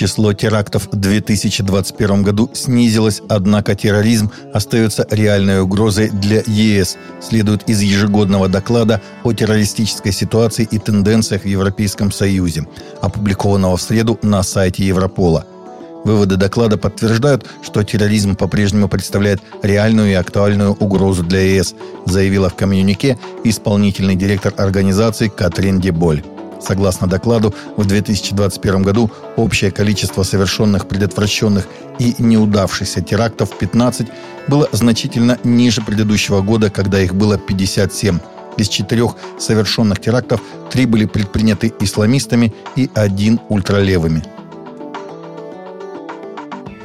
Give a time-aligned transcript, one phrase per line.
[0.00, 7.82] Число терактов в 2021 году снизилось, однако терроризм остается реальной угрозой для ЕС, следует из
[7.82, 12.66] ежегодного доклада о террористической ситуации и тенденциях в Европейском Союзе,
[13.02, 15.44] опубликованного в среду на сайте Европола.
[16.04, 21.74] Выводы доклада подтверждают, что терроризм по-прежнему представляет реальную и актуальную угрозу для ЕС,
[22.06, 26.22] заявила в коммюнике исполнительный директор организации Катрин Деболь.
[26.60, 31.66] Согласно докладу, в 2021 году общее количество совершенных, предотвращенных
[31.98, 34.08] и неудавшихся терактов 15
[34.48, 38.18] было значительно ниже предыдущего года, когда их было 57.
[38.56, 44.22] Из четырех совершенных терактов три были предприняты исламистами и один ультралевыми.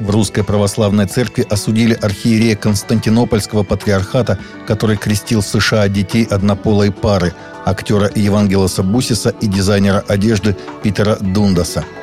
[0.00, 7.32] В Русской Православной Церкви осудили архиерея Константинопольского патриархата, который крестил в США детей однополой пары,
[7.64, 11.84] актера Евангелоса Бусиса и дизайнера одежды Питера Дундаса–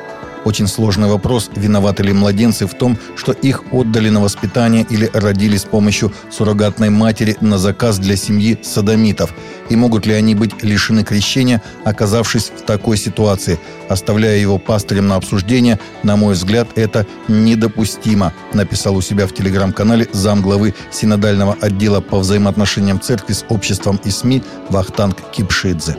[0.44, 5.56] очень сложный вопрос, виноваты ли младенцы в том, что их отдали на воспитание или родили
[5.56, 9.34] с помощью суррогатной матери на заказ для семьи садомитов,
[9.68, 13.58] и могут ли они быть лишены крещения, оказавшись в такой ситуации.
[13.88, 20.08] Оставляя его пастырем на обсуждение, на мой взгляд, это недопустимо, написал у себя в телеграм-канале
[20.12, 25.96] замглавы синодального отдела по взаимоотношениям церкви с обществом и СМИ Вахтанг Кипшидзе.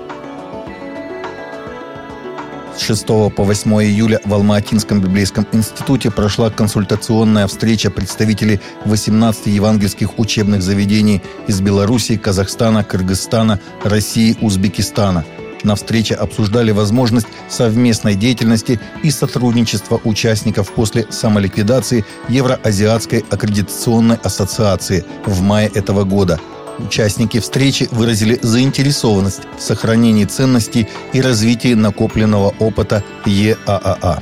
[2.78, 10.20] С 6 по 8 июля в Алма-Атинском библейском институте прошла консультационная встреча представителей 18 евангельских
[10.20, 15.24] учебных заведений из Белоруссии, Казахстана, Кыргызстана, России, Узбекистана.
[15.64, 25.42] На встрече обсуждали возможность совместной деятельности и сотрудничества участников после самоликвидации Евроазиатской аккредитационной ассоциации в
[25.42, 26.40] мае этого года–
[26.80, 34.22] Участники встречи выразили заинтересованность в сохранении ценностей и развитии накопленного опыта ЕААА.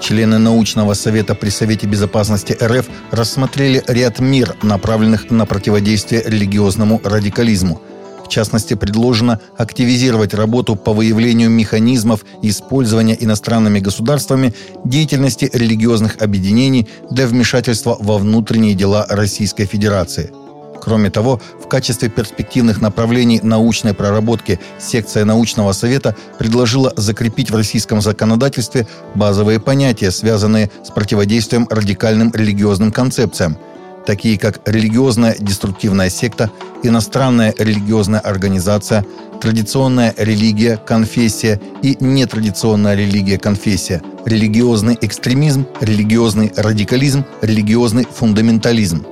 [0.00, 7.80] Члены научного совета при Совете безопасности РФ рассмотрели ряд мер, направленных на противодействие религиозному радикализму–
[8.32, 14.54] частности, предложено активизировать работу по выявлению механизмов использования иностранными государствами
[14.84, 20.32] деятельности религиозных объединений для вмешательства во внутренние дела Российской Федерации.
[20.80, 28.00] Кроме того, в качестве перспективных направлений научной проработки секция научного совета предложила закрепить в российском
[28.00, 33.56] законодательстве базовые понятия, связанные с противодействием радикальным религиозным концепциям–
[34.04, 36.50] такие как религиозная деструктивная секта,
[36.82, 39.04] иностранная религиозная организация,
[39.40, 49.04] традиционная религия, конфессия и нетрадиционная религия, конфессия, религиозный экстремизм, религиозный радикализм, религиозный фундаментализм.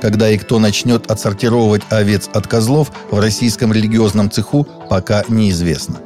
[0.00, 6.05] Когда и кто начнет отсортировывать овец от козлов в российском религиозном цеху, пока неизвестно.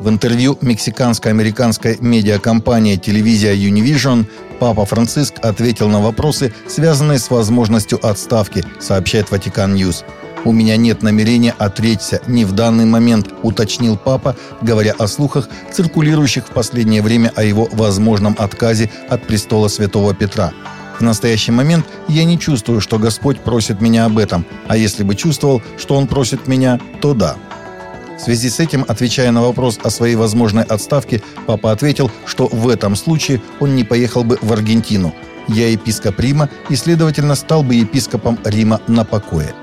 [0.00, 4.26] В интервью мексиканско-американской медиакомпании Televisa Univision
[4.60, 10.04] Папа Франциск ответил на вопросы, связанные с возможностью отставки, сообщает Vatican News.
[10.44, 16.46] «У меня нет намерения отречься не в данный момент», уточнил папа, говоря о слухах, циркулирующих
[16.46, 20.52] в последнее время о его возможном отказе от престола святого Петра.
[20.98, 25.16] В настоящий момент я не чувствую, что Господь просит меня об этом, а если бы
[25.16, 27.36] чувствовал, что Он просит меня, то да.
[28.18, 32.68] В связи с этим, отвечая на вопрос о своей возможной отставке, папа ответил, что в
[32.68, 35.14] этом случае он не поехал бы в Аргентину.
[35.46, 39.54] «Я епископ Рима и, следовательно, стал бы епископом Рима на покое».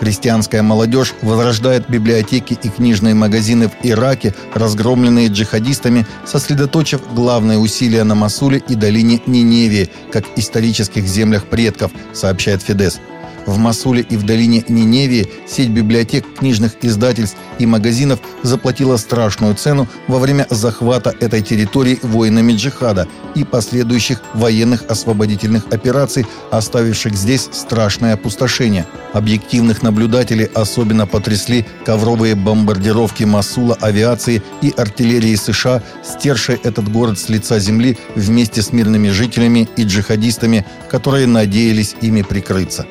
[0.00, 8.14] Христианская молодежь возрождает библиотеки и книжные магазины в Ираке, разгромленные джихадистами, сосредоточив главные усилия на
[8.14, 12.98] Масуле и долине Ниневии, как исторических землях предков, сообщает Фидес.
[13.46, 19.88] В Масуле и в долине Ниневии сеть библиотек, книжных издательств и магазинов заплатила страшную цену
[20.08, 28.14] во время захвата этой территории воинами джихада и последующих военных освободительных операций, оставивших здесь страшное
[28.14, 28.84] опустошение.
[29.12, 37.28] Объективных наблюдателей особенно потрясли ковровые бомбардировки Масула авиации и артиллерии США, стершие этот город с
[37.28, 42.86] лица земли вместе с мирными жителями и джихадистами, которые надеялись ими прикрыться.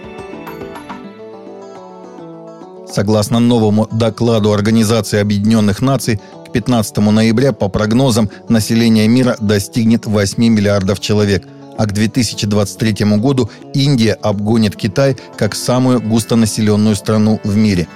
[2.96, 10.42] Согласно новому докладу Организации Объединенных Наций, к 15 ноября, по прогнозам, население мира достигнет 8
[10.42, 11.46] миллиардов человек,
[11.78, 17.90] а к 2023 году Индия обгонит Китай как самую густонаселенную страну в мире.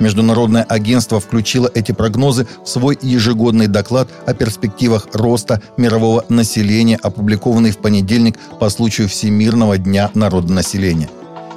[0.00, 7.72] Международное агентство включило эти прогнозы в свой ежегодный доклад о перспективах роста мирового населения, опубликованный
[7.72, 11.10] в понедельник по случаю Всемирного дня народонаселения.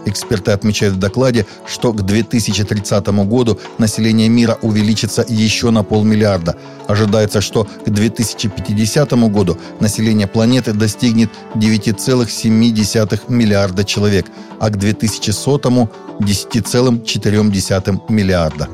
[0.05, 6.55] Эксперты отмечают в докладе, что к 2030 году население мира увеличится еще на полмиллиарда.
[6.87, 14.25] Ожидается, что к 2050 году население планеты достигнет 9,7 миллиарда человек,
[14.59, 15.59] а к 2100–
[16.19, 18.67] 10,4 миллиарда.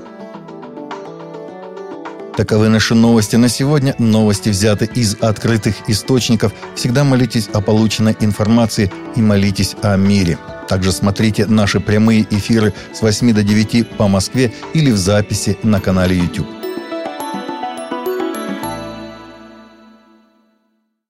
[2.35, 3.95] Таковы наши новости на сегодня.
[3.97, 6.51] Новости взяты из открытых источников.
[6.75, 10.37] Всегда молитесь о полученной информации и молитесь о мире.
[10.67, 15.79] Также смотрите наши прямые эфиры с 8 до 9 по Москве или в записи на
[15.79, 16.54] канале YouTube.